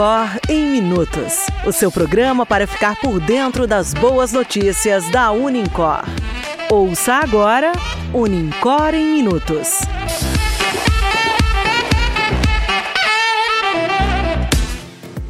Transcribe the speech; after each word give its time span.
Unicor 0.00 0.40
em 0.48 0.64
Minutos 0.64 1.34
o 1.66 1.72
seu 1.72 1.92
programa 1.92 2.46
para 2.46 2.66
ficar 2.66 2.96
por 2.96 3.20
dentro 3.20 3.66
das 3.66 3.92
boas 3.92 4.32
notícias 4.32 5.06
da 5.10 5.30
Unicor. 5.30 6.04
Ouça 6.70 7.16
agora 7.16 7.72
Unicor 8.14 8.94
em 8.94 9.16
Minutos. 9.16 9.80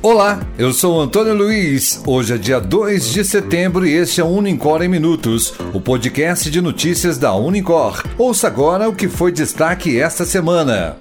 Olá, 0.00 0.40
eu 0.56 0.72
sou 0.72 1.00
Antônio 1.00 1.34
Luiz. 1.34 2.00
Hoje 2.06 2.34
é 2.34 2.38
dia 2.38 2.60
2 2.60 3.12
de 3.12 3.24
setembro 3.24 3.84
e 3.84 3.92
este 3.92 4.20
é 4.20 4.24
o 4.24 4.28
Unicor 4.28 4.82
em 4.82 4.88
Minutos, 4.88 5.52
o 5.74 5.80
podcast 5.80 6.48
de 6.48 6.60
notícias 6.60 7.18
da 7.18 7.34
Unicor. 7.34 8.04
Ouça 8.16 8.46
agora 8.46 8.88
o 8.88 8.94
que 8.94 9.08
foi 9.08 9.32
destaque 9.32 10.00
esta 10.00 10.24
semana. 10.24 10.96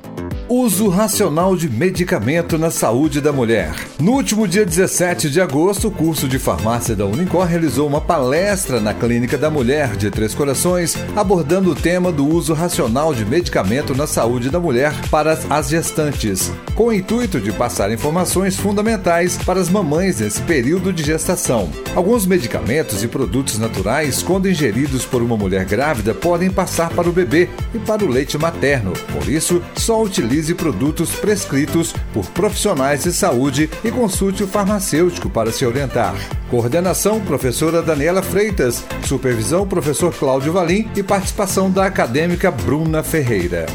Uso 0.52 0.90
racional 0.90 1.56
de 1.56 1.70
medicamento 1.70 2.58
na 2.58 2.72
saúde 2.72 3.22
da 3.22 3.32
mulher. 3.32 3.72
No 4.00 4.14
último 4.14 4.48
dia 4.48 4.66
17 4.66 5.30
de 5.30 5.40
agosto, 5.40 5.90
o 5.90 5.92
curso 5.92 6.28
de 6.28 6.40
farmácia 6.40 6.96
da 6.96 7.06
Unicor 7.06 7.46
realizou 7.46 7.88
uma 7.88 8.02
palestra 8.02 8.82
na 8.82 8.92
Clínica 8.92 9.38
da 9.38 9.52
Mulher 9.52 9.96
de 9.96 10.10
Três 10.10 10.34
Corações, 10.34 10.98
abordando 11.16 11.70
o 11.70 11.76
tema 11.76 12.12
do 12.12 12.28
uso 12.28 12.56
racional 12.56 13.14
de 13.14 13.24
medicamento 13.26 13.94
na 13.94 14.08
saúde 14.08 14.50
da 14.50 14.60
mulher 14.60 14.92
para 15.12 15.38
as 15.52 15.70
gestantes, 15.70 16.52
com 16.74 16.86
o 16.86 16.94
intuito 16.94 17.40
de 17.40 17.52
passar 17.52 17.92
informações 17.92 18.56
fundamentais 18.56 19.38
para 19.38 19.60
as 19.60 19.70
mamães 19.70 20.20
nesse 20.20 20.42
período 20.42 20.92
de 20.92 21.04
gestação. 21.04 21.70
Alguns 21.96 22.26
medicamentos 22.26 23.04
e 23.04 23.08
produtos 23.08 23.60
naturais, 23.60 24.24
quando 24.24 24.50
ingeridos 24.50 25.06
por 25.06 25.22
uma 25.22 25.38
mulher 25.38 25.64
grávida, 25.66 26.16
podem 26.16 26.50
passar 26.50 26.90
para 26.90 27.08
o 27.08 27.14
bebê 27.14 27.48
e 27.72 27.78
para 27.78 28.04
o 28.04 28.10
leite 28.10 28.36
materno. 28.36 28.94
Por 29.14 29.30
isso, 29.30 29.62
só 29.76 30.02
utilize 30.02 30.39
utilize 30.40 30.56
produtos 30.56 31.12
prescritos 31.16 31.94
por 32.14 32.26
profissionais 32.28 33.04
de 33.04 33.12
saúde 33.12 33.70
e 33.84 33.92
consulte 33.92 34.44
o 34.44 34.48
farmacêutico 34.48 35.30
para 35.30 35.52
se 35.52 35.66
orientar. 35.66 36.16
Coordenação: 36.50 37.20
Professora 37.22 37.82
Daniela 37.82 38.22
Freitas. 38.22 38.84
Supervisão: 39.06 39.68
Professor 39.68 40.14
Cláudio 40.14 40.54
Valim 40.54 40.90
e 40.96 41.04
participação 41.04 41.70
da 41.70 41.86
acadêmica 41.86 42.50
Bruna 42.50 43.04
Ferreira. 43.04 43.66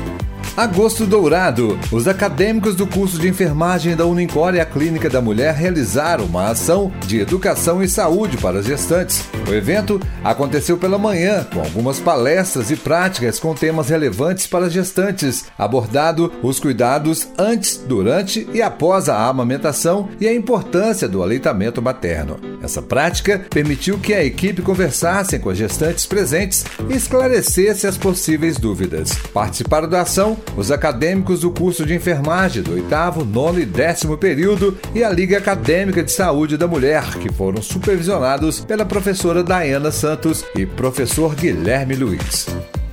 Agosto 0.57 1.05
Dourado. 1.05 1.77
Os 1.91 2.07
acadêmicos 2.07 2.77
do 2.77 2.87
curso 2.87 3.19
de 3.19 3.27
enfermagem 3.27 3.97
da 3.97 4.07
Unincor 4.07 4.55
e 4.55 4.61
a 4.61 4.65
Clínica 4.65 5.11
da 5.11 5.21
Mulher 5.21 5.53
realizaram 5.53 6.27
uma 6.27 6.49
ação 6.49 6.93
de 7.09 7.19
educação 7.19 7.83
e 7.83 7.89
saúde 7.89 8.37
para 8.37 8.61
as 8.61 8.65
gestantes. 8.65 9.29
O 9.49 9.53
evento 9.53 10.01
aconteceu 10.23 10.79
pela 10.79 10.97
manhã, 10.97 11.45
com 11.53 11.59
algumas 11.59 11.99
palestras 11.99 12.71
e 12.71 12.77
práticas 12.77 13.41
com 13.41 13.53
temas 13.53 13.89
relevantes 13.89 14.47
para 14.47 14.67
as 14.67 14.73
gestantes, 14.73 15.47
abordado 15.59 16.33
os 16.41 16.61
cuidados 16.61 17.27
antes, 17.37 17.77
durante 17.77 18.49
e 18.55 18.63
após 18.63 19.09
a 19.09 19.27
amamentação 19.27 20.09
e 20.21 20.29
a 20.29 20.33
importância 20.33 21.09
do 21.09 21.21
aleitamento 21.21 21.83
materno. 21.83 22.54
Essa 22.65 22.81
prática 22.81 23.45
permitiu 23.51 23.99
que 23.99 24.15
a 24.15 24.25
equipe 24.25 24.63
conversasse 24.63 25.39
com 25.39 25.51
as 25.51 25.59
gestantes 25.59 26.07
presentes 26.07 26.65
e 26.89 26.97
esclarecesse 26.97 27.87
as 27.87 27.99
possíveis 27.99 28.57
dúvidas. 28.57 29.13
Participaram 29.35 29.87
da 29.87 30.01
ação 30.01 30.39
os 30.57 30.71
acadêmicos 30.71 31.41
do 31.41 31.51
curso 31.51 31.85
de 31.85 31.95
enfermagem 31.95 32.63
do 32.63 32.73
oitavo, 32.73 33.23
nono 33.23 33.61
e 33.61 33.67
décimo 33.67 34.17
período 34.17 34.79
e 34.95 35.05
a 35.05 35.11
Liga 35.11 35.37
Acadêmica 35.37 36.03
de 36.03 36.11
Saúde 36.11 36.57
da 36.57 36.67
Mulher, 36.67 37.19
que 37.19 37.31
foram 37.31 37.61
supervisionados 37.61 38.61
pela 38.61 38.87
professora 38.87 39.45
Diana 39.45 39.93
Santos 39.93 40.43
e 40.57 40.65
professor 40.65 41.35
Guilherme 41.35 41.95
Luiz. 41.95 42.47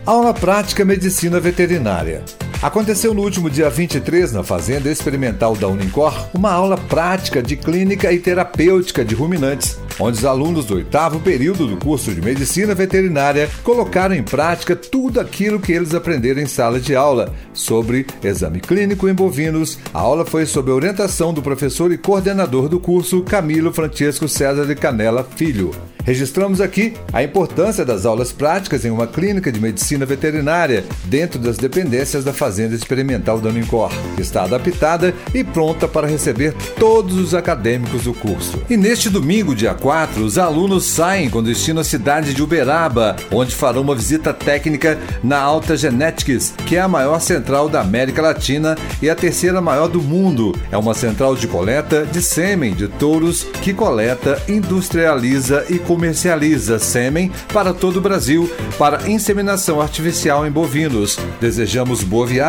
Aula 0.06 0.34
Prática 0.34 0.84
Medicina 0.84 1.40
Veterinária. 1.40 2.26
Aconteceu 2.62 3.12
no 3.12 3.24
último 3.24 3.50
dia 3.50 3.72
23, 3.72 4.34
na 4.34 4.44
Fazenda 4.44 4.88
Experimental 4.88 5.56
da 5.56 5.68
Unicor, 5.68 6.28
uma 6.32 6.52
aula 6.52 6.78
prática 6.78 7.42
de 7.42 7.56
clínica 7.56 8.14
e 8.14 8.20
terapêutica 8.20 9.04
de 9.04 9.16
ruminantes, 9.16 9.80
onde 10.00 10.20
os 10.20 10.26
alunos 10.26 10.66
do 10.66 10.76
oitavo 10.76 11.20
período 11.22 11.66
do 11.66 11.76
curso 11.76 12.14
de 12.14 12.22
Medicina 12.22 12.76
Veterinária 12.76 13.50
colocaram 13.64 14.14
em 14.14 14.22
prática 14.22 14.76
tudo 14.76 15.20
aquilo 15.20 15.60
que 15.60 15.72
eles 15.72 15.96
aprenderam 15.96 16.40
em 16.40 16.46
sala 16.46 16.80
de 16.80 16.96
aula 16.96 17.34
sobre 17.52 18.06
exame 18.24 18.60
clínico 18.60 19.10
em 19.10 19.14
bovinos. 19.16 19.80
A 19.92 20.00
aula 20.00 20.24
foi 20.24 20.46
sob 20.46 20.70
orientação 20.70 21.34
do 21.34 21.42
professor 21.42 21.92
e 21.92 21.98
coordenador 21.98 22.70
do 22.70 22.80
curso, 22.80 23.24
Camilo 23.24 23.74
Francesco 23.74 24.28
César 24.28 24.68
de 24.68 24.76
Canela 24.76 25.28
Filho. 25.36 25.72
Registramos 26.04 26.62
aqui 26.62 26.94
a 27.14 27.24
importância 27.24 27.86
das 27.86 28.08
aulas 28.08 28.32
práticas 28.32 28.86
em 28.86 28.90
uma 28.90 29.06
clínica 29.06 29.52
de 29.52 29.60
medicina 29.60 30.04
veterinária 30.04 30.84
dentro 31.06 31.40
das 31.40 31.58
dependências 31.58 32.24
da 32.24 32.34
Fazenda 32.34 32.51
Experimental 32.60 33.40
da 33.40 33.50
Unicor, 33.50 33.92
que 34.16 34.22
está 34.22 34.44
adaptada 34.44 35.14
e 35.34 35.44
pronta 35.44 35.88
para 35.88 36.08
receber 36.08 36.54
todos 36.78 37.18
os 37.18 37.34
acadêmicos 37.34 38.04
do 38.04 38.14
curso. 38.14 38.62
E 38.70 38.76
neste 38.76 39.10
domingo, 39.10 39.56
dia 39.56 39.74
4, 39.74 40.24
os 40.24 40.38
alunos 40.38 40.86
saem 40.86 41.30
com 41.30 41.42
destino 41.42 41.80
à 41.80 41.84
cidade 41.84 42.34
de 42.34 42.44
Uberaba, 42.44 43.16
onde 43.32 43.56
farão 43.56 43.82
uma 43.82 43.96
visita 43.96 44.34
técnica 44.34 45.00
na 45.24 45.40
Alta 45.40 45.78
Genetics, 45.78 46.54
que 46.66 46.76
é 46.76 46.82
a 46.82 46.88
maior 46.88 47.20
central 47.22 47.70
da 47.70 47.82
América 47.82 48.22
Latina 48.22 48.78
e 49.02 49.10
a 49.10 49.16
terceira 49.16 49.62
maior 49.62 49.88
do 49.88 50.02
mundo. 50.02 50.54
É 50.72 50.78
uma 50.78 50.94
central 50.94 51.36
de 51.36 51.48
coleta 51.48 52.06
de 52.06 52.22
sêmen 52.22 52.74
de 52.74 52.88
touros 52.88 53.44
que 53.62 53.74
coleta, 53.74 54.42
industrializa 54.48 55.66
e 55.70 55.80
comercializa 55.80 56.80
sêmen 56.80 57.32
para 57.54 57.74
todo 57.74 57.98
o 57.98 58.02
Brasil 58.02 58.52
para 58.78 59.10
inseminação 59.10 59.80
artificial 59.80 60.46
em 60.46 60.52
bovinos. 60.52 61.18
Desejamos 61.40 62.04
boa 62.04 62.28
viagem 62.28 62.41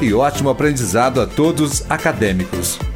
e 0.00 0.12
ótimo 0.12 0.50
aprendizado 0.50 1.20
a 1.20 1.26
todos 1.26 1.84
acadêmicos. 1.90 2.89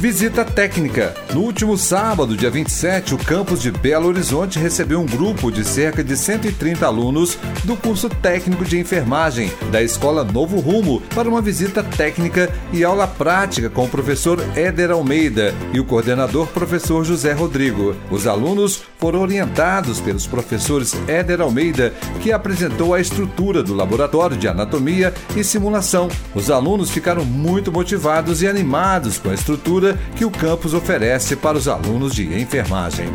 Visita 0.00 0.44
técnica. 0.44 1.12
No 1.34 1.40
último 1.40 1.76
sábado, 1.76 2.36
dia 2.36 2.48
27, 2.48 3.16
o 3.16 3.18
campus 3.18 3.60
de 3.60 3.72
Belo 3.72 4.06
Horizonte 4.06 4.56
recebeu 4.56 5.00
um 5.00 5.06
grupo 5.06 5.50
de 5.50 5.64
cerca 5.64 6.04
de 6.04 6.16
130 6.16 6.86
alunos 6.86 7.36
do 7.64 7.76
curso 7.76 8.08
técnico 8.08 8.64
de 8.64 8.78
enfermagem 8.78 9.50
da 9.72 9.82
Escola 9.82 10.22
Novo 10.22 10.60
Rumo 10.60 11.02
para 11.12 11.28
uma 11.28 11.42
visita 11.42 11.82
técnica 11.82 12.48
e 12.72 12.84
aula 12.84 13.08
prática 13.08 13.68
com 13.68 13.86
o 13.86 13.88
professor 13.88 14.38
Éder 14.54 14.92
Almeida 14.92 15.52
e 15.72 15.80
o 15.80 15.84
coordenador 15.84 16.46
professor 16.46 17.04
José 17.04 17.32
Rodrigo. 17.32 17.96
Os 18.08 18.28
alunos 18.28 18.84
foram 18.98 19.20
orientados 19.20 20.00
pelos 20.00 20.28
professores 20.28 20.94
Éder 21.08 21.40
Almeida, 21.40 21.92
que 22.22 22.30
apresentou 22.30 22.94
a 22.94 23.00
estrutura 23.00 23.64
do 23.64 23.74
laboratório 23.74 24.36
de 24.36 24.46
anatomia 24.46 25.12
e 25.36 25.42
simulação. 25.42 26.08
Os 26.36 26.52
alunos 26.52 26.88
ficaram 26.88 27.24
muito 27.24 27.72
motivados 27.72 28.42
e 28.42 28.46
animados 28.46 29.18
com 29.18 29.30
a 29.30 29.34
estrutura 29.34 29.87
que 30.16 30.24
o 30.24 30.30
campus 30.30 30.74
oferece 30.74 31.36
para 31.36 31.56
os 31.56 31.68
alunos 31.68 32.14
de 32.14 32.40
enfermagem. 32.40 33.08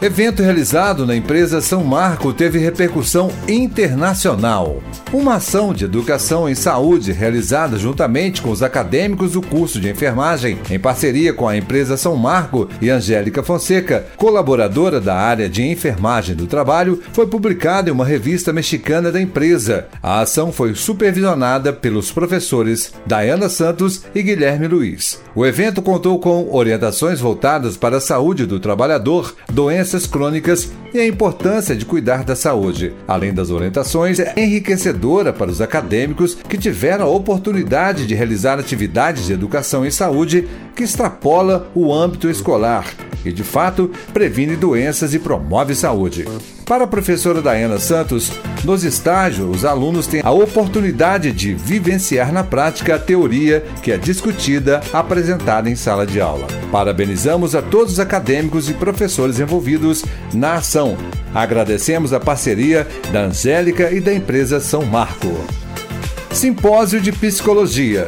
Evento 0.00 0.44
realizado 0.44 1.04
na 1.04 1.16
empresa 1.16 1.60
São 1.60 1.82
Marco 1.82 2.32
teve 2.32 2.60
repercussão 2.60 3.32
internacional. 3.48 4.80
Uma 5.12 5.34
ação 5.34 5.74
de 5.74 5.86
educação 5.86 6.48
em 6.48 6.54
saúde 6.54 7.10
realizada 7.10 7.76
juntamente 7.76 8.40
com 8.40 8.50
os 8.50 8.62
acadêmicos 8.62 9.32
do 9.32 9.42
curso 9.42 9.80
de 9.80 9.90
enfermagem, 9.90 10.56
em 10.70 10.78
parceria 10.78 11.32
com 11.32 11.48
a 11.48 11.56
empresa 11.56 11.96
São 11.96 12.14
Marco 12.14 12.68
e 12.80 12.90
Angélica 12.90 13.42
Fonseca, 13.42 14.06
colaboradora 14.16 15.00
da 15.00 15.16
área 15.16 15.48
de 15.48 15.64
enfermagem 15.64 16.36
do 16.36 16.46
trabalho, 16.46 17.02
foi 17.12 17.26
publicada 17.26 17.90
em 17.90 17.92
uma 17.92 18.04
revista 18.04 18.52
mexicana 18.52 19.10
da 19.10 19.20
empresa. 19.20 19.88
A 20.00 20.20
ação 20.20 20.52
foi 20.52 20.76
supervisionada 20.76 21.72
pelos 21.72 22.12
professores 22.12 22.92
Diana 23.04 23.48
Santos 23.48 24.02
e 24.14 24.22
Guilherme 24.22 24.68
Luiz. 24.68 25.20
O 25.34 25.44
evento 25.44 25.82
contou 25.82 26.20
com 26.20 26.54
orientações 26.54 27.18
voltadas 27.18 27.76
para 27.76 27.96
a 27.96 28.00
saúde 28.00 28.46
do 28.46 28.60
trabalhador, 28.60 29.34
doenças 29.52 29.87
doenças 29.88 30.06
crônicas 30.06 30.70
e 30.92 31.00
a 31.00 31.06
importância 31.06 31.74
de 31.74 31.84
cuidar 31.84 32.24
da 32.24 32.34
saúde. 32.34 32.92
Além 33.06 33.32
das 33.32 33.50
orientações, 33.50 34.18
é 34.18 34.32
enriquecedora 34.36 35.32
para 35.32 35.50
os 35.50 35.60
acadêmicos 35.60 36.34
que 36.34 36.58
tiveram 36.58 37.06
a 37.06 37.10
oportunidade 37.10 38.06
de 38.06 38.14
realizar 38.14 38.58
atividades 38.58 39.26
de 39.26 39.32
educação 39.32 39.84
em 39.84 39.90
saúde 39.90 40.48
que 40.74 40.84
extrapola 40.84 41.70
o 41.74 41.92
âmbito 41.92 42.28
escolar 42.30 42.86
e, 43.24 43.32
de 43.32 43.42
fato, 43.42 43.90
previne 44.12 44.56
doenças 44.56 45.14
e 45.14 45.18
promove 45.18 45.74
saúde. 45.74 46.24
Para 46.64 46.84
a 46.84 46.86
professora 46.86 47.40
Diana 47.40 47.78
Santos, 47.78 48.30
nos 48.62 48.84
estágios, 48.84 49.56
os 49.56 49.64
alunos 49.64 50.06
têm 50.06 50.20
a 50.22 50.30
oportunidade 50.30 51.32
de 51.32 51.54
vivenciar 51.54 52.32
na 52.32 52.44
prática 52.44 52.94
a 52.94 52.98
teoria 52.98 53.64
que 53.82 53.90
é 53.90 53.96
discutida, 53.96 54.82
apresentada 54.92 55.70
em 55.70 55.74
sala 55.74 56.06
de 56.06 56.20
aula. 56.20 56.46
Parabenizamos 56.70 57.54
a 57.54 57.62
todos 57.62 57.94
os 57.94 58.00
acadêmicos 58.00 58.68
e 58.68 58.74
professores 58.74 59.40
envolvidos 59.40 60.04
na 60.34 60.54
ação. 60.54 60.77
Agradecemos 61.34 62.12
a 62.12 62.20
parceria 62.20 62.86
da 63.12 63.22
Angélica 63.22 63.90
e 63.90 64.00
da 64.00 64.14
empresa 64.14 64.60
São 64.60 64.84
Marco. 64.84 65.26
Simpósio 66.32 67.00
de 67.00 67.10
Psicologia. 67.10 68.06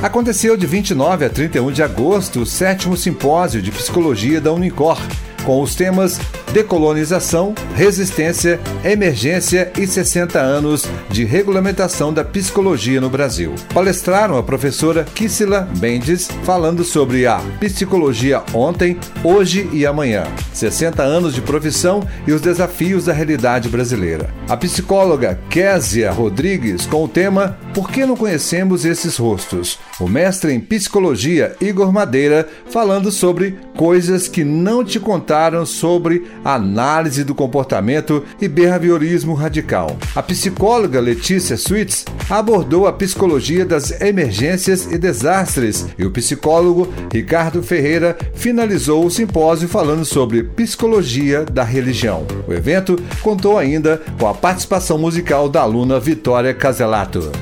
Aconteceu 0.00 0.56
de 0.56 0.64
29 0.64 1.24
a 1.24 1.28
31 1.30 1.72
de 1.72 1.82
agosto 1.82 2.42
o 2.42 2.46
sétimo 2.46 2.96
simpósio 2.96 3.60
de 3.60 3.72
psicologia 3.72 4.40
da 4.40 4.52
Unicor, 4.52 5.00
com 5.44 5.60
os 5.60 5.74
temas 5.74 6.20
Decolonização, 6.52 7.54
Resistência, 7.74 8.60
Emergência 8.84 9.72
e 9.78 9.86
60 9.86 10.38
anos 10.38 10.86
de 11.08 11.24
regulamentação 11.24 12.12
da 12.12 12.22
psicologia 12.22 13.00
no 13.00 13.08
Brasil. 13.08 13.54
Palestraram 13.72 14.36
a 14.36 14.42
professora 14.42 15.04
Kissila 15.14 15.68
Mendes 15.80 16.28
falando 16.44 16.84
sobre 16.84 17.26
a 17.26 17.40
psicologia 17.58 18.42
ontem, 18.52 18.98
hoje 19.24 19.68
e 19.72 19.86
amanhã. 19.86 20.24
60 20.52 21.02
anos 21.02 21.34
de 21.34 21.40
profissão 21.40 22.06
e 22.26 22.32
os 22.32 22.42
desafios 22.42 23.06
da 23.06 23.12
realidade 23.12 23.68
brasileira. 23.68 24.28
A 24.48 24.56
psicóloga 24.56 25.38
Késia 25.48 26.12
Rodrigues 26.12 26.86
com 26.86 27.04
o 27.04 27.08
tema 27.08 27.58
Por 27.74 27.88
que 27.88 28.04
não 28.04 28.14
conhecemos 28.14 28.84
esses 28.84 29.16
rostos? 29.16 29.78
O 29.98 30.06
mestre 30.06 30.52
em 30.52 30.60
psicologia 30.60 31.56
Igor 31.58 31.90
Madeira 31.90 32.46
falando 32.68 33.10
sobre 33.10 33.56
coisas 33.74 34.28
que 34.28 34.44
não 34.44 34.84
te 34.84 35.00
contaram 35.00 35.64
sobre 35.64 36.26
análise 36.44 37.24
do 37.24 37.34
comportamento 37.34 38.24
e 38.42 38.46
behaviorismo 38.46 39.32
radical. 39.32 39.96
A 40.14 40.22
psicóloga 40.22 41.00
Letícia 41.00 41.56
Switz 41.56 42.04
abordou 42.28 42.86
a 42.86 42.92
psicologia 42.92 43.64
das 43.64 44.02
emergências 44.02 44.84
e 44.92 44.98
desastres 44.98 45.86
e 45.96 46.04
o 46.04 46.10
psicólogo 46.10 46.92
Ricardo 47.10 47.62
Ferreira 47.62 48.18
finalizou 48.34 49.06
o 49.06 49.10
simpósio 49.10 49.66
falando 49.66 50.04
sobre 50.04 50.42
psicologia 50.42 51.46
da 51.46 51.64
religião. 51.64 52.26
O 52.46 52.52
evento 52.52 53.02
contou 53.22 53.56
ainda 53.56 54.02
com 54.20 54.26
a 54.26 54.34
participação 54.34 54.98
musical 54.98 55.48
da 55.48 55.62
aluna 55.62 55.98
Vitória 55.98 56.52
Caselato. 56.52 57.32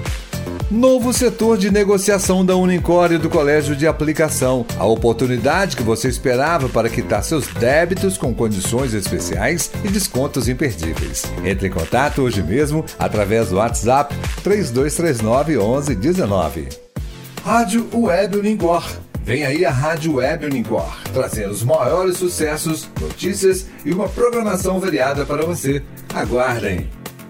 Novo 0.71 1.13
setor 1.13 1.59
de 1.59 1.69
negociação 1.69 2.47
da 2.47 2.55
Unicor 2.55 3.11
e 3.11 3.19
do 3.19 3.29
Colégio 3.29 3.75
de 3.75 3.89
Aplicação. 3.89 4.65
A 4.79 4.87
oportunidade 4.87 5.77
que 5.77 5.83
você 5.83 6.07
esperava 6.07 6.69
para 6.69 6.89
quitar 6.89 7.25
seus 7.25 7.49
débitos 7.49 8.17
com 8.17 8.33
condições 8.33 8.95
especiais 8.95 9.69
e 9.85 9.89
descontos 9.89 10.49
imperdíveis. 10.49 11.25
Entre 11.45 11.67
em 11.67 11.73
contato 11.73 12.23
hoje 12.23 12.41
mesmo 12.41 12.85
através 13.01 13.49
do 13.49 13.57
WhatsApp 13.57 14.15
3239 14.45 15.57
1119. 15.57 16.69
Rádio 17.45 17.89
Web 17.93 18.39
Unicor. 18.39 18.89
Vem 19.25 19.45
aí 19.45 19.65
a 19.65 19.73
Rádio 19.73 20.15
Web 20.15 20.47
Unicor, 20.47 20.97
trazendo 21.13 21.51
os 21.51 21.65
maiores 21.65 22.17
sucessos, 22.17 22.89
notícias 23.01 23.67
e 23.85 23.93
uma 23.93 24.09
programação 24.09 24.79
variada 24.79 25.27
para 25.27 25.45
você. 25.45 25.83
Aguardem! 26.15 27.00